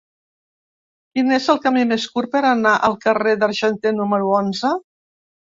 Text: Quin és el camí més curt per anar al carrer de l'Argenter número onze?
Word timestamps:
Quin 1.17 1.35
és 1.35 1.49
el 1.53 1.59
camí 1.67 1.83
més 1.91 2.07
curt 2.15 2.31
per 2.37 2.43
anar 2.53 2.73
al 2.89 2.97
carrer 3.05 3.37
de 3.43 3.51
l'Argenter 3.51 3.95
número 4.03 4.35
onze? 4.43 4.77